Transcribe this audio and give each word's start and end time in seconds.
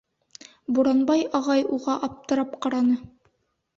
Буранбай 0.77 1.21
ағай 1.41 1.63
уға 1.77 1.99
аптырап 2.11 2.57
ҡараны: 2.67 2.97